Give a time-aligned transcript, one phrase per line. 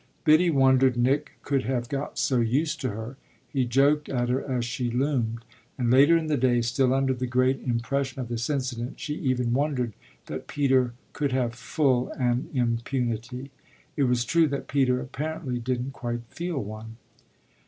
[0.23, 3.17] Biddy wondered Nick could have got so used to her
[3.47, 5.45] he joked at her as she loomed
[5.77, 9.53] and later in the day, still under the great impression of this incident, she even
[9.53, 9.93] wondered
[10.25, 13.51] that Peter could have full an impunity.
[13.95, 16.97] It was true that Peter apparently didn't quite feel one.